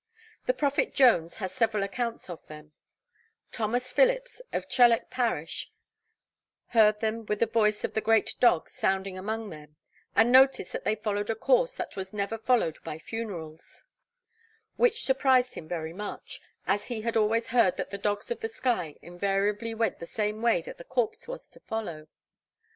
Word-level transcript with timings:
The 0.47 0.53
Prophet 0.55 0.95
Jones 0.95 1.35
has 1.37 1.51
several 1.53 1.83
accounts 1.83 2.27
of 2.27 2.43
them: 2.47 2.71
Thomas 3.51 3.93
Phillips, 3.93 4.41
of 4.51 4.67
Trelech 4.67 5.11
parish, 5.11 5.71
heard 6.69 7.01
them 7.01 7.23
with 7.27 7.37
the 7.39 7.45
voice 7.45 7.83
of 7.83 7.93
the 7.93 8.01
great 8.01 8.33
dog 8.39 8.67
sounding 8.67 9.15
among 9.15 9.51
them, 9.51 9.75
and 10.15 10.31
noticed 10.31 10.73
that 10.73 10.85
they 10.85 10.95
followed 10.95 11.29
a 11.29 11.35
course 11.35 11.75
that 11.75 11.95
was 11.95 12.13
never 12.13 12.39
followed 12.39 12.79
by 12.83 12.97
funerals, 12.97 13.83
which 14.75 15.05
surprised 15.05 15.53
him 15.53 15.67
very 15.67 15.93
much, 15.93 16.41
as 16.65 16.87
he 16.87 17.01
had 17.01 17.15
always 17.15 17.49
heard 17.49 17.77
that 17.77 17.91
the 17.91 17.99
Dogs 17.99 18.31
of 18.31 18.39
the 18.39 18.49
Sky 18.49 18.95
invariably 19.03 19.75
went 19.75 19.99
the 19.99 20.07
same 20.07 20.41
way 20.41 20.63
that 20.63 20.79
the 20.79 20.83
corpse 20.83 21.27
was 21.27 21.47
to 21.49 21.59
follow. 21.59 22.07